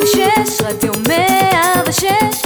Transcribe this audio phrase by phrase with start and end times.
[0.00, 2.39] 106, רדיו 106,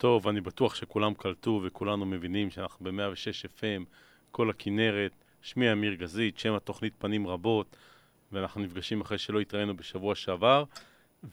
[0.00, 3.84] טוב, אני בטוח שכולם קלטו וכולנו מבינים שאנחנו ב-106 FM,
[4.30, 5.12] כל הכנרת,
[5.42, 7.76] שמי אמיר גזית, שם התוכנית פנים רבות,
[8.32, 10.64] ואנחנו נפגשים אחרי שלא התראינו בשבוע שעבר,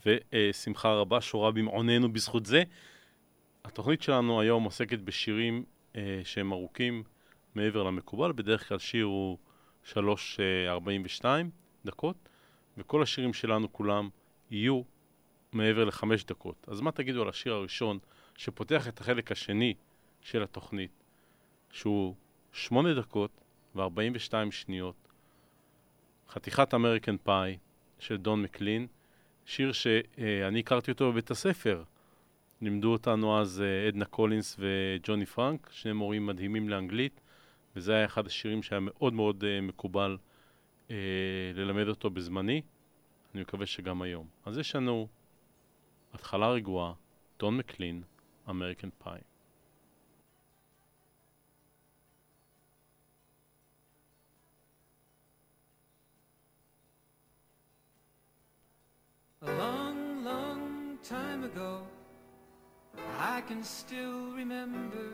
[0.06, 2.62] ושמחה רבה שורה במעוננו בזכות זה.
[3.64, 5.64] התוכנית שלנו היום עוסקת בשירים
[5.96, 7.02] אה, שהם ארוכים
[7.54, 9.38] מעבר למקובל, בדרך כלל שיר הוא
[9.92, 11.24] 3.42
[11.84, 12.28] דקות,
[12.78, 14.08] וכל השירים שלנו כולם
[14.50, 14.82] יהיו
[15.52, 16.66] מעבר לחמש דקות.
[16.70, 17.98] אז מה תגידו על השיר הראשון
[18.38, 19.74] שפותח את החלק השני
[20.20, 20.90] של התוכנית,
[21.70, 22.14] שהוא
[22.52, 23.30] שמונה דקות
[23.74, 25.08] ו-42 שניות,
[26.28, 27.58] חתיכת אמריקן פאי
[27.98, 28.86] של דון מקלין,
[29.46, 31.84] שיר שאני הכרתי אותו בבית הספר.
[32.62, 37.20] לימדו אותנו אז אה, עדנה קולינס וג'וני פרנק, שני מורים מדהימים לאנגלית,
[37.76, 40.16] וזה היה אחד השירים שהיה מאוד מאוד אה, מקובל
[40.90, 40.96] אה,
[41.54, 42.62] ללמד אותו בזמני.
[43.34, 44.26] אני מקווה שגם היום.
[44.44, 45.08] אז יש לנו
[46.14, 46.92] התחלה רגועה,
[47.38, 48.02] דון מקלין,
[48.48, 49.20] American Pie.
[59.42, 61.82] A long, long time ago,
[63.18, 65.10] I can still remember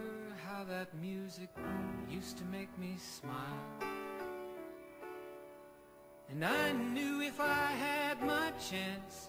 [0.47, 1.51] how that music
[2.09, 3.35] used to make me smile.
[6.31, 9.29] And I knew if I had my chance,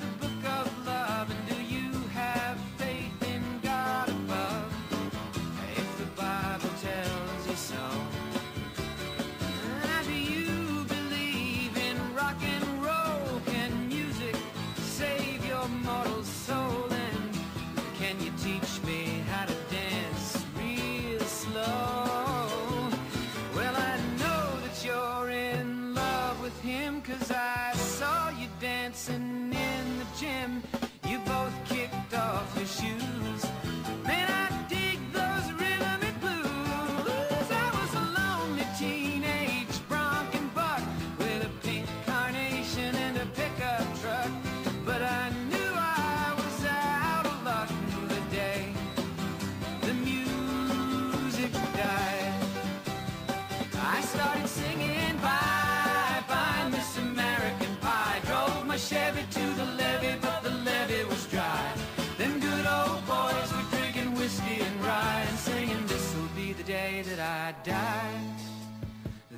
[58.91, 61.71] Chevy to the levee, but the levee was dry.
[62.17, 67.01] Them good old boys were drinking whiskey and rye and singing, This'll be the day
[67.03, 68.21] that I die.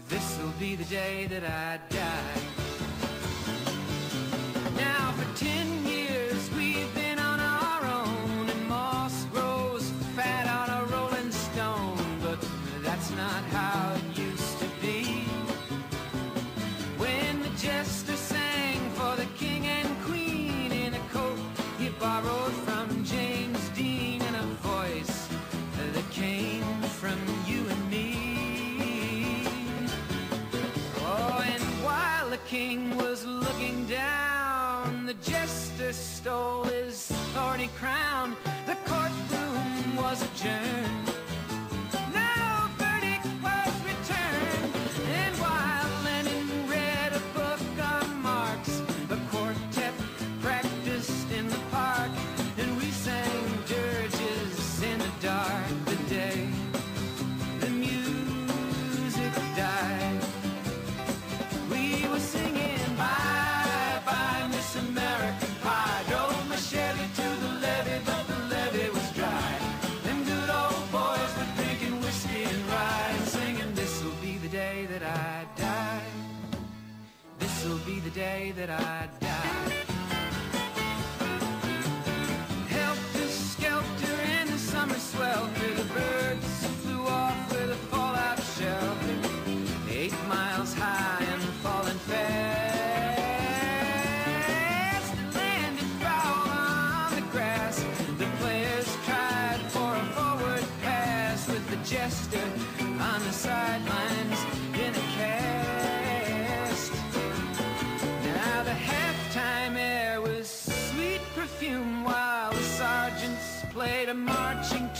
[0.09, 1.79] This'll be the day that I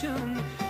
[0.03, 0.62] ocean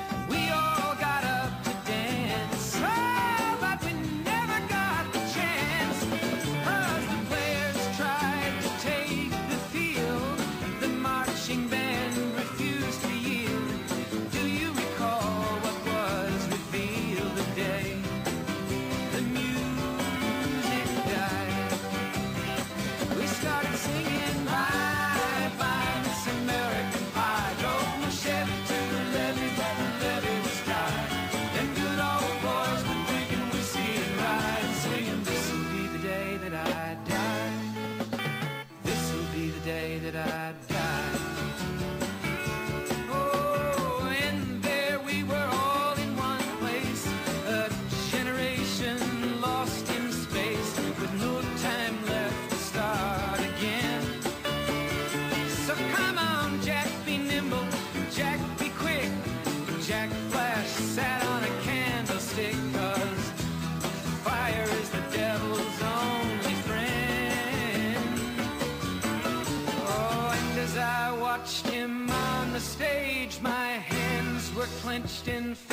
[74.93, 75.72] clenched in fear.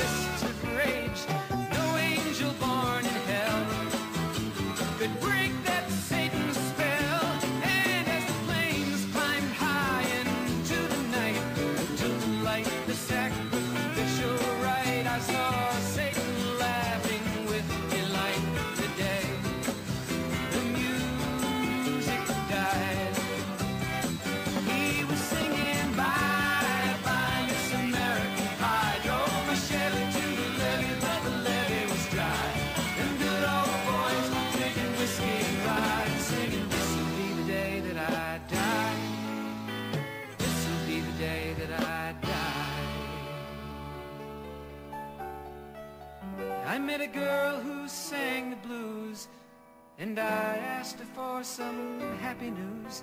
[51.41, 53.03] for some happy news,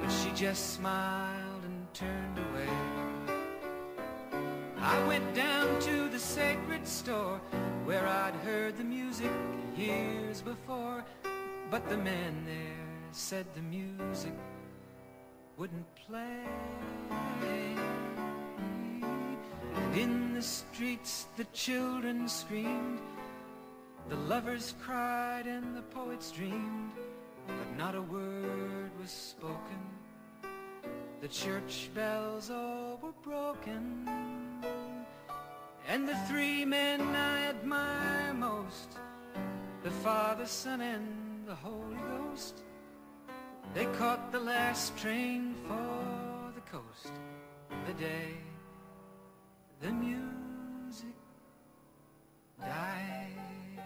[0.00, 2.68] but she just smiled and turned away.
[4.78, 7.38] I went down to the sacred store
[7.84, 9.30] where I'd heard the music
[9.76, 11.04] years before,
[11.70, 14.32] but the man there said the music
[15.58, 16.40] wouldn't play.
[19.74, 22.98] And in the streets the children screamed,
[24.08, 26.92] the lovers cried and the poets dreamed
[27.46, 29.80] but not a word was spoken.
[31.20, 34.08] The church bells all were broken,
[35.88, 38.98] and the three men I admire most,
[39.82, 42.62] the Father, Son, and the Holy Ghost,
[43.74, 47.12] they caught the last train for the coast,
[47.86, 48.34] the day
[49.80, 51.14] the music
[52.60, 53.82] died,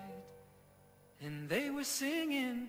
[1.20, 2.68] and they were singing.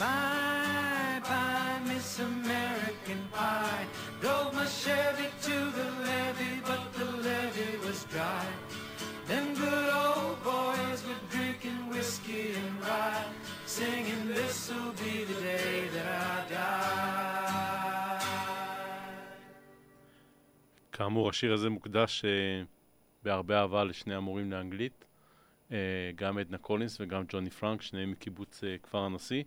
[0.00, 3.86] Bye, bye, Miss American Pie.
[4.22, 8.46] Drove my Chevy to the levee, but the levee was dry.
[9.28, 13.26] Them good old boys were drinking whiskey and rye,
[13.66, 18.26] singing, This'll be the day that I die.
[20.92, 22.62] כאמור, השיר הזה מוקדש אה,
[23.22, 25.04] בהרבה אהבה לשני המורים לאנגלית,
[25.72, 25.76] אה,
[26.14, 29.42] גם עדנה קולינס וגם ג'וני פרנק, שניהם מקיבוץ אה, כפר הנשיא, אה,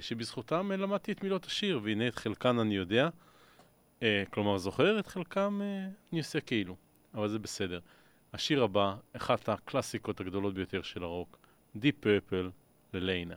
[0.00, 3.08] שבזכותם אה, למדתי את מילות השיר, והנה את חלקן אני יודע.
[4.02, 6.76] אה, כלומר, זוכר את חלקם אה, אני עושה כאילו,
[7.14, 7.80] אבל זה בסדר.
[8.32, 11.38] השיר הבא, אחת הקלאסיקות הגדולות ביותר של הרוק,
[11.76, 12.50] Deep Purple
[12.94, 13.36] לליינה.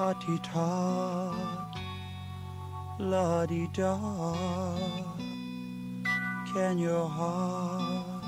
[0.00, 1.76] Hearty tot,
[2.98, 3.98] la di da.
[6.54, 8.24] Can your heart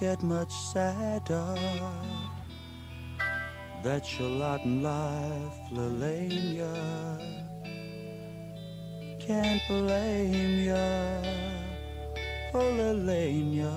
[0.00, 1.54] get much sadder?
[3.82, 6.72] That's your Latin life, Lalena.
[9.20, 11.20] Can't blame ya,
[12.54, 13.74] oh Lalena.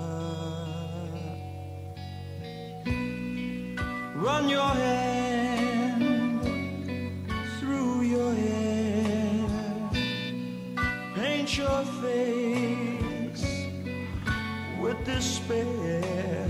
[4.16, 4.97] Run your hand
[15.48, 16.46] despair.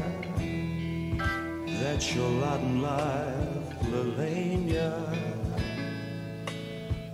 [1.80, 5.16] That's your lot in life, Lalena.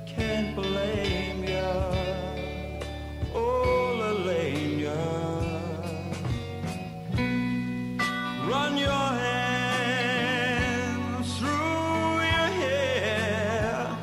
[0.07, 1.93] Can't blame ya,
[3.35, 5.01] oh Lalena.
[8.49, 10.07] Run your hand
[11.37, 13.97] through your hair.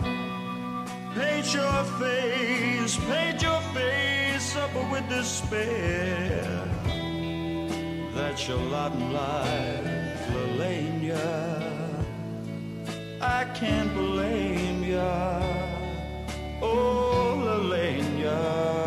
[1.15, 6.80] Paint your face, paint your face up with despair.
[8.13, 11.63] That's your Latin life, Lalena.
[13.21, 15.41] I can't blame ya,
[16.61, 18.80] oh Lalena.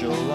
[0.00, 0.27] That's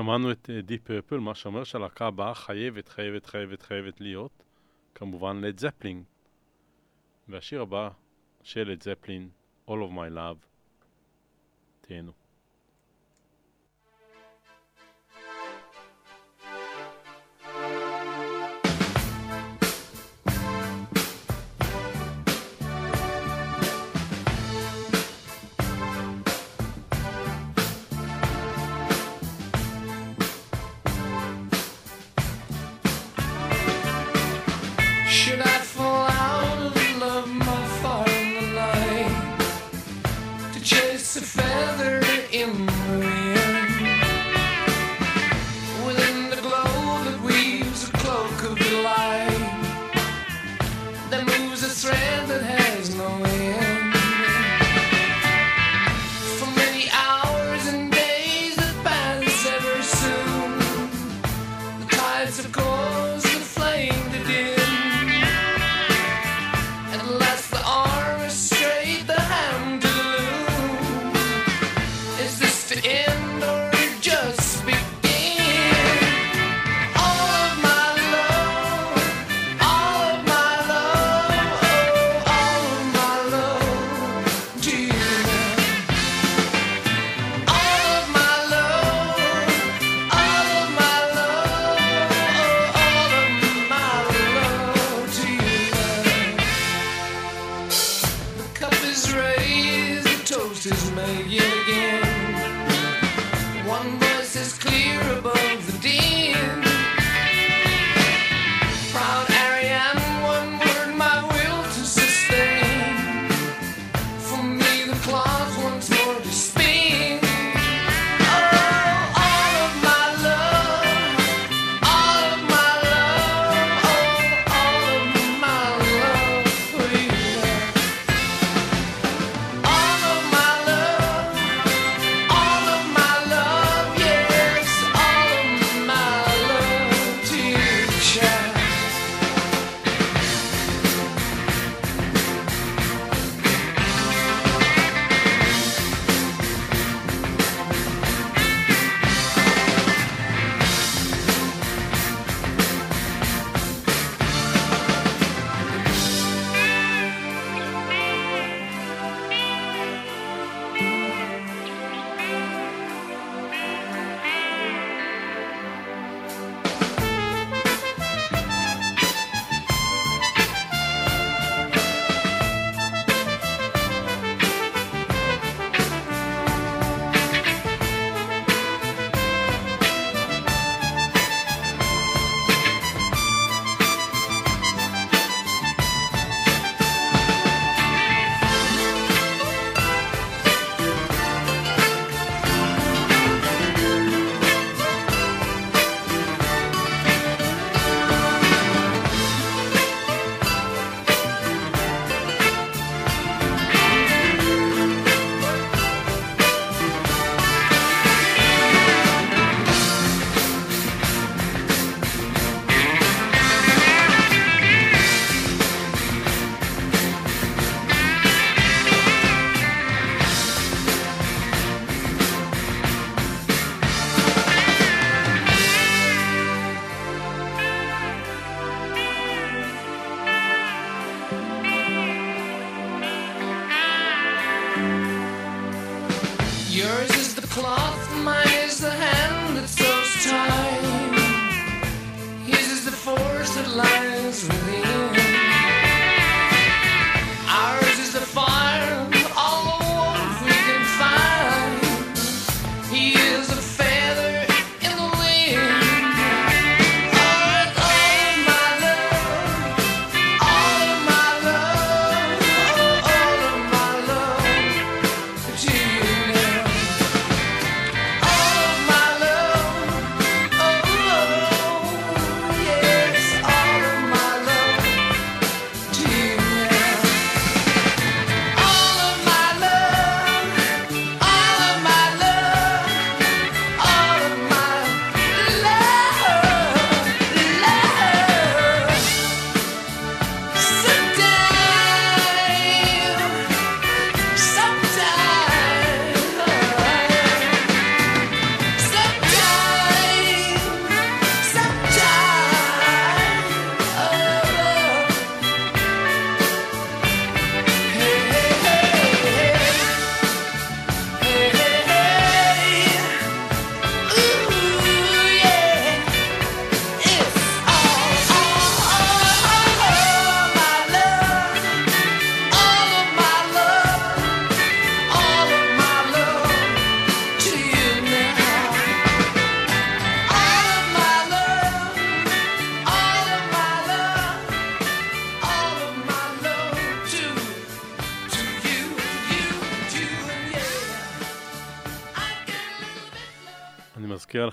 [0.00, 4.44] שמענו את אה, דיפ פרפל, מה שאומר שהלהקה הבאה חייבת, חייבת, חייבת, חייבת להיות,
[4.94, 6.04] כמובן לד זפלין.
[7.28, 7.90] והשיר הבא
[8.42, 9.28] של לד זפלין,
[9.68, 10.46] All of My Love,
[11.80, 12.12] תהנו.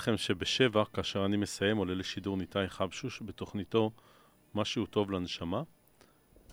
[0.08, 3.92] לכם שבשבע, כאשר אני מסיים, עולה לשידור ניתאי חבשוש בתוכניתו
[4.56, 5.64] משהו טוב לנשמה.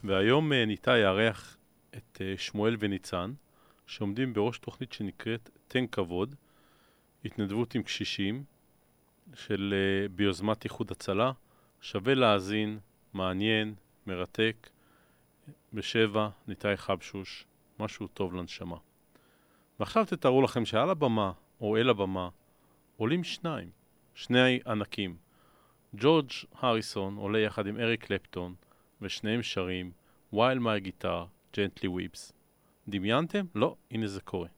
[0.05, 1.57] והיום אה, ניתאי יארח
[1.97, 3.33] את אה, שמואל וניצן,
[3.87, 6.35] שעומדים בראש תוכנית שנקראת תן כבוד,
[7.25, 8.45] התנדבות עם קשישים,
[9.35, 11.33] של אה, ביוזמת איחוד הצלה.
[11.81, 12.79] שווה להאזין,
[13.13, 13.75] מעניין,
[14.07, 14.71] מרתק.
[15.73, 17.45] בשבע, ניתאי חבשוש,
[17.79, 18.77] משהו טוב לנשמה.
[19.81, 22.29] ועכשיו תתארו לכם שעל הבמה, או אל הבמה,
[22.97, 23.71] עולים שניים,
[24.15, 25.17] שני ענקים.
[25.95, 28.55] ג'ורג' הריסון עולה יחד עם אריק קלפטון,
[29.01, 29.93] ושניהם שרים
[30.35, 31.27] While my guitar
[31.57, 32.33] gently weeps.
[32.89, 33.47] דמיינתם?
[33.55, 34.49] לא, הנה זה קורה.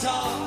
[0.00, 0.37] Talk.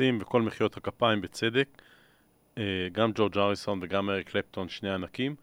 [0.00, 1.68] עושים, וכל מחיאות הכפיים בצדק.
[2.58, 5.34] אה, גם ג'ורג' אריסון וגם אריק קלפטון, שני ענקים.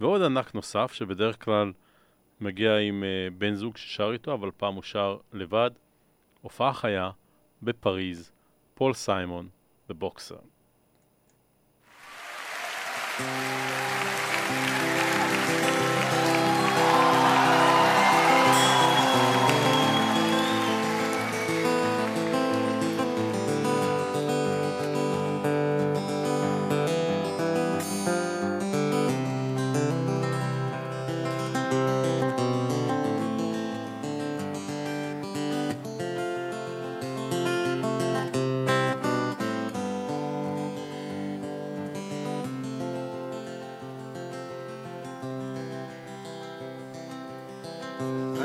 [0.00, 1.72] ועוד ענק נוסף, שבדרך כלל
[2.40, 5.70] מגיע עם אה, בן זוג ששר איתו, אבל פעם הוא שר לבד.
[6.40, 7.10] הופעה חיה
[7.62, 8.32] בפריז,
[8.74, 9.48] פול סיימון,
[9.88, 10.36] בבוקסר.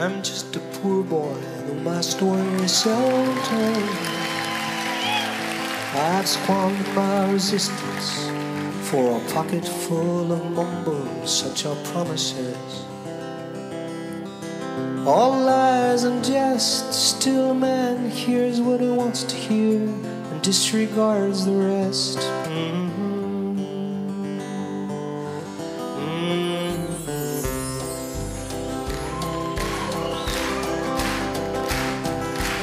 [0.06, 1.34] I'm just a poor boy,
[1.66, 3.90] though my story is seldom told.
[5.96, 8.28] I've squandered my resistance
[8.88, 12.86] for a pocket full of mumbles, such are promises.
[15.08, 21.46] All lies and jest, still a man hears what he wants to hear and disregards
[21.46, 22.20] the rest.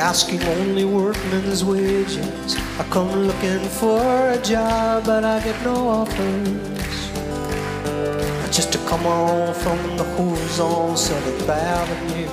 [0.00, 2.56] Asking only workmen's wages.
[2.78, 7.00] I come looking for a job, but I get no offers.
[8.50, 12.30] Just to come on from the hose on Seventh Avenue.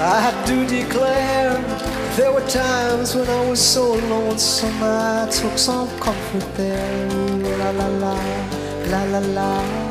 [0.00, 1.60] I do declare
[2.16, 7.10] there were times when I was so lonesome I took some comfort there.
[7.58, 9.18] La la, la la la.
[9.18, 9.87] La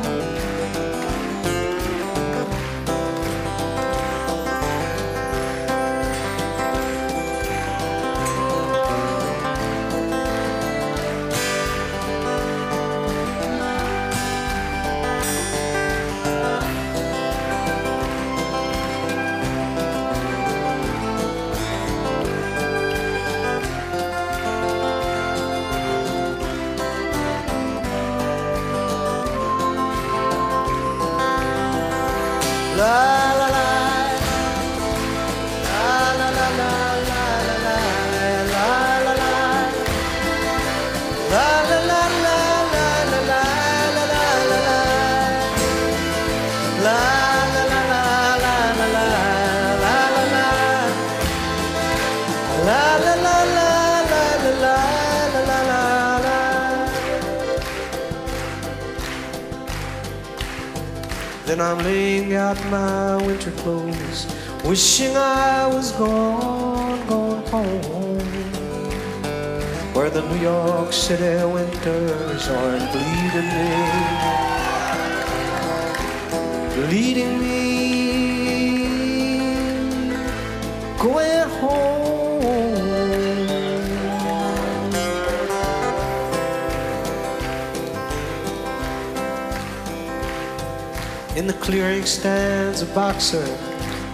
[91.68, 93.44] clearing stands a boxer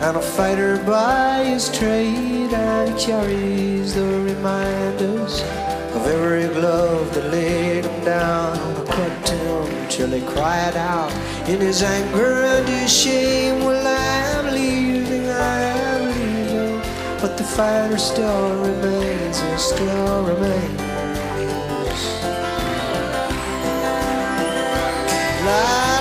[0.00, 5.40] and a fighter by his trade, and he carries the reminders
[5.94, 11.12] of every glove that laid him down or cut him till he cried out
[11.48, 13.60] in his anger and his shame.
[13.60, 16.80] Well, I'm leaving, I am leaving,
[17.20, 20.80] but the fighter still remains, he still remains.
[25.46, 25.93] La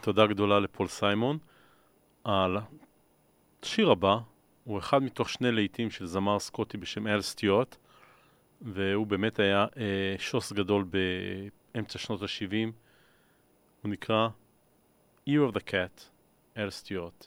[0.00, 1.38] תודה גדולה לפול סיימון.
[3.62, 4.18] השיר הבא
[4.64, 7.76] הוא אחד מתוך שני להיטים של זמר סקוטי בשם אל סטיוט,
[8.60, 10.84] והוא באמת היה אה, שוס גדול
[11.74, 12.70] באמצע שנות ה-70.
[13.82, 14.28] הוא נקרא
[15.28, 16.02] Year of the Cat,
[16.56, 17.26] אל סטיוט.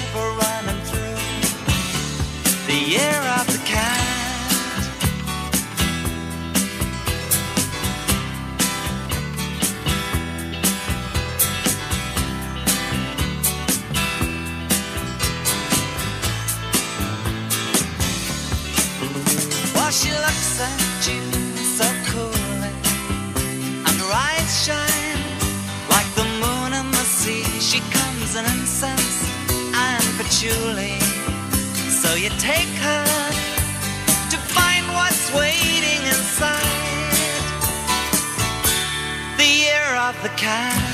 [2.91, 3.99] year of the cat.
[19.73, 21.21] While she looks at you
[21.63, 22.73] so coolly,
[23.87, 25.23] and her eyes shine
[25.89, 27.43] like the moon and the sea.
[27.61, 29.29] She comes in incense
[29.73, 31.00] and patchouli.
[32.11, 33.05] So you take her
[34.31, 37.15] to find what's waiting inside
[39.37, 40.90] the year of the cat.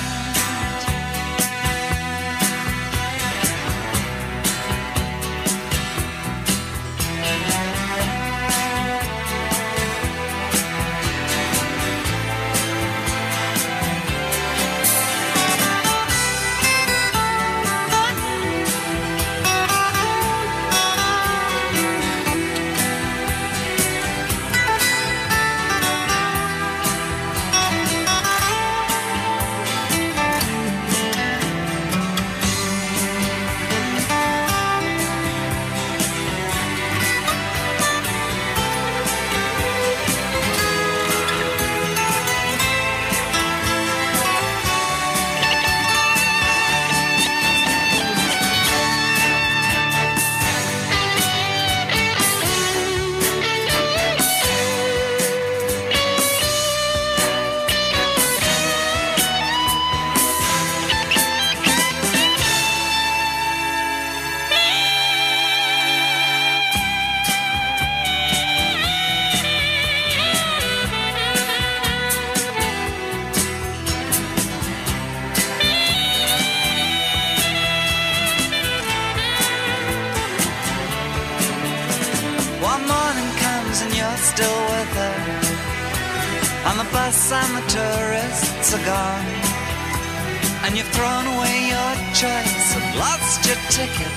[93.77, 94.13] Ticket.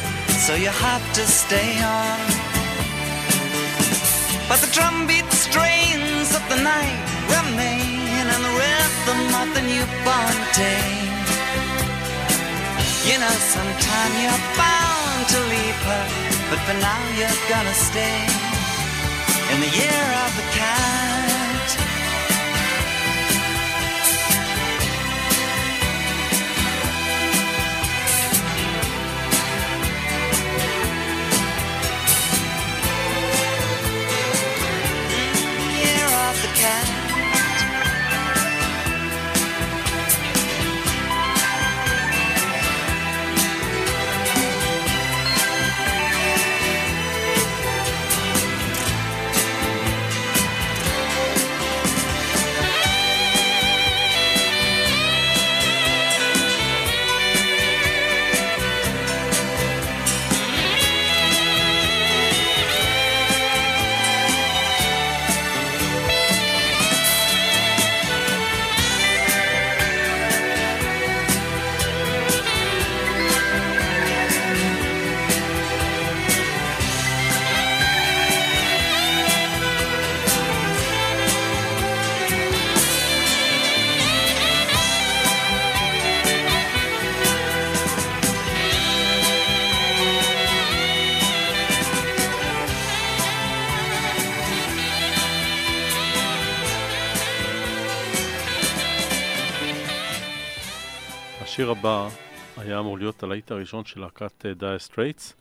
[0.46, 2.20] so you have to stay on.
[4.48, 7.00] But the drumbeat strains of the night
[7.36, 10.88] remain and the rhythm of the newborn day.
[13.08, 16.04] You know, sometime you're bound to leave her,
[16.48, 18.18] but for now you're gonna stay
[19.52, 21.09] in the year of the cat.
[101.60, 102.08] השיר הבא
[102.56, 105.36] היה אמור להיות הלהיט הראשון של להקת דייר סטרייטס,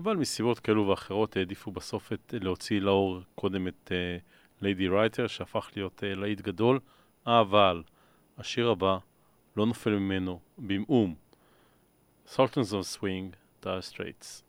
[0.00, 3.92] אבל מסיבות כאלו ואחרות העדיפו בסוף את, להוציא לאור קודם את
[4.62, 6.80] ליידי uh, רייטר, שהפך להיות uh, להיט גדול,
[7.26, 7.82] אבל
[8.38, 8.98] השיר הבא
[9.56, 11.14] לא נופל ממנו במאום.
[12.26, 14.44] סולטנס אוף סווינג, דייר סטרייטס.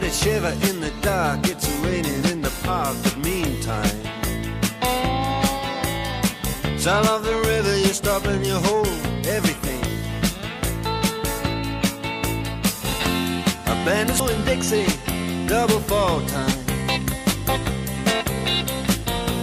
[0.00, 3.98] Get a shiver in the dark, it's raining in the park, but meantime.
[6.78, 8.88] Sound of the river, you stop and you hold
[9.26, 9.82] everything.
[13.72, 14.86] A band is in Dixie,
[15.46, 16.60] double fall time.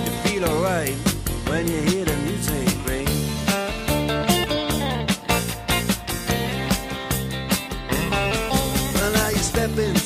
[0.05, 0.95] You feel alright
[1.49, 2.22] when you hear the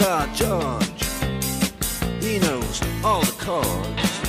[0.00, 1.04] Guitar George.
[2.24, 4.20] He knows all the chords.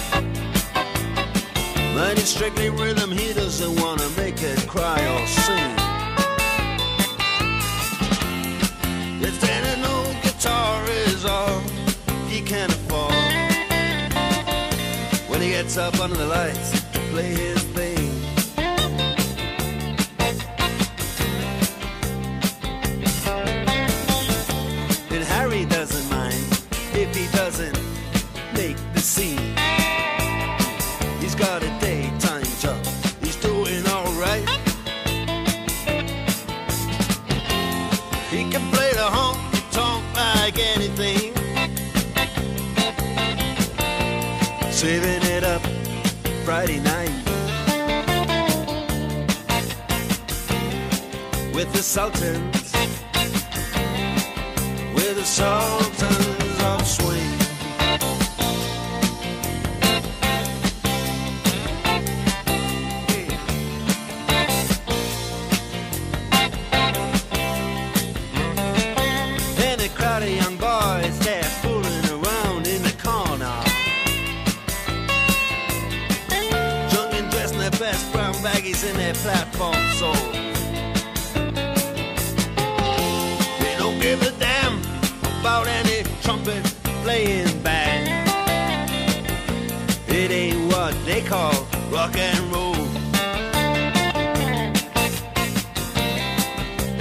[1.95, 5.71] But it's strictly rhythm, he doesn't wanna make it cry or sing.
[9.23, 11.61] If then an old guitar is all
[12.27, 13.13] he can afford,
[15.29, 17.90] when he gets up under the lights to play his thing.
[46.61, 47.09] Friday night.
[51.55, 52.60] With the Sultans,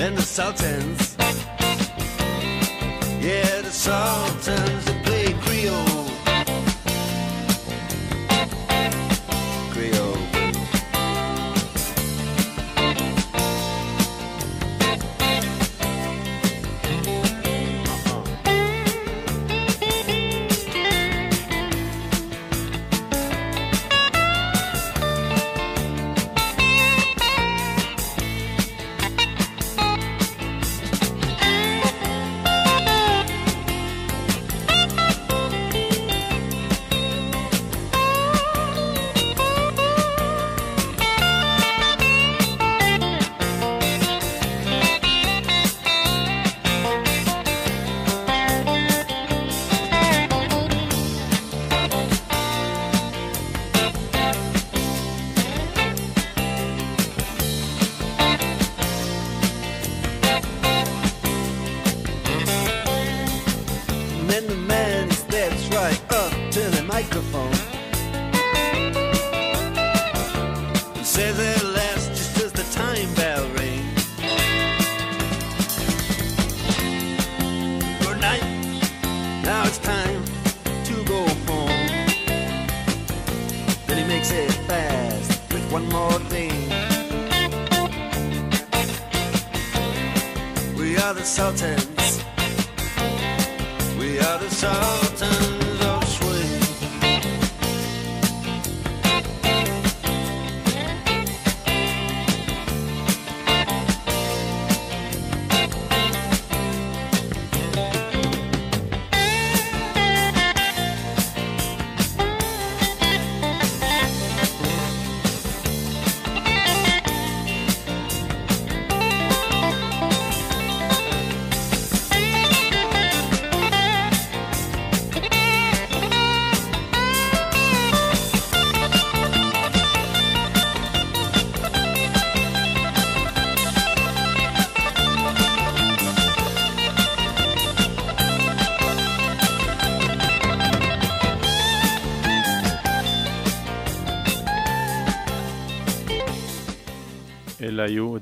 [0.00, 1.14] and the Sultans.
[3.20, 4.79] Yeah, the Sultans.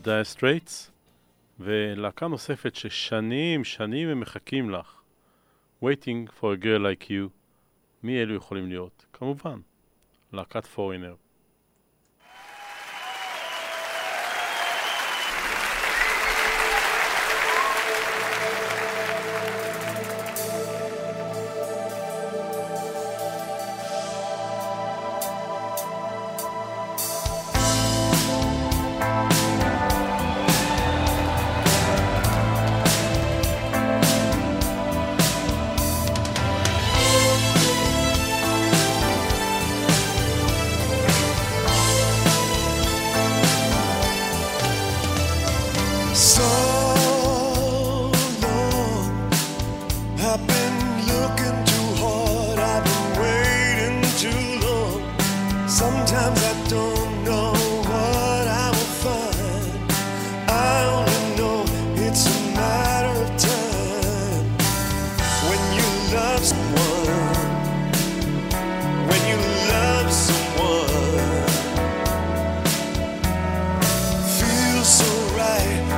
[0.09, 0.91] דייר סטרייטס,
[1.61, 5.01] ולהקה נוספת ששנים, שנים הם מחכים לך.
[5.85, 7.29] Waiting for a girl like you,
[8.03, 9.07] מי אלו יכולים להיות?
[9.13, 9.61] כמובן,
[10.33, 11.15] להקת פורינר.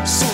[0.07, 0.30] So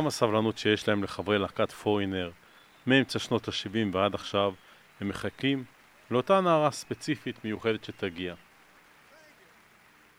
[0.00, 2.30] גם הסבלנות שיש להם לחברי להקת פורינר
[2.86, 4.54] מאמצע שנות ה-70 ועד עכשיו,
[5.00, 5.64] הם מחכים
[6.10, 8.34] לאותה נערה ספציפית מיוחדת שתגיע.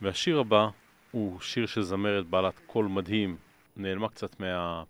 [0.01, 0.67] והשיר הבא
[1.11, 3.37] הוא שיר של זמרת בעלת קול מדהים,
[3.77, 4.83] נעלמה קצת מה...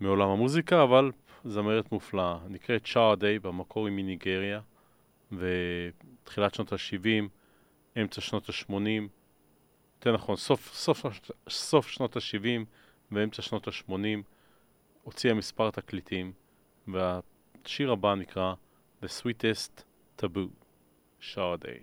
[0.00, 1.12] מעולם המוזיקה, אבל
[1.44, 4.60] זמרת מופלאה, נקראת שער דיי, במקור היא מניגריה,
[5.32, 7.24] ותחילת שנות ה-70,
[8.00, 9.08] אמצע שנות ה-80,
[9.98, 11.06] יותר נכון, סוף, סוף,
[11.48, 12.64] סוף שנות ה-70,
[13.10, 14.22] באמצע שנות ה-80
[15.02, 16.32] הוציאה מספר תקליטים,
[16.88, 18.54] והשיר הבא נקרא
[19.02, 19.82] The Sweetest
[20.22, 20.64] Taboo,
[21.20, 21.78] שרדי.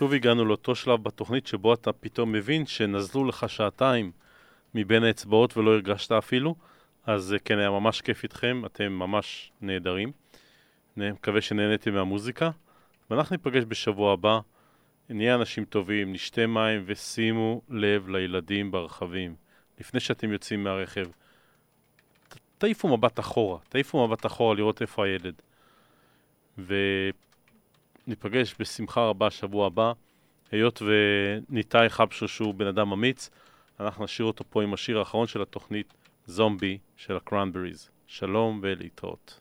[0.00, 4.12] שוב הגענו לאותו שלב בתוכנית שבו אתה פתאום מבין שנזלו לך שעתיים
[4.74, 6.54] מבין האצבעות ולא הרגשת אפילו,
[7.06, 10.12] אז כן, היה ממש כיף איתכם, אתם ממש נהדרים.
[10.96, 12.50] אני מקווה שנהניתם מהמוזיקה,
[13.10, 14.40] ואנחנו ניפגש בשבוע הבא.
[15.08, 19.34] נהיה אנשים טובים, נשתה מים ושימו לב לילדים ברכבים.
[19.80, 21.06] לפני שאתם יוצאים מהרכב,
[22.58, 25.34] תעיפו מבט אחורה, תעיפו מבט אחורה לראות איפה הילד.
[28.10, 29.92] וניפגש בשמחה רבה שבוע הבא.
[30.52, 33.30] היות וניתאי חבשו שהוא בן אדם אמיץ,
[33.80, 35.94] אנחנו נשאיר אותו פה עם השיר האחרון של התוכנית,
[36.26, 37.88] זומבי של הקרנבריז.
[38.06, 39.39] שלום ולהתראות.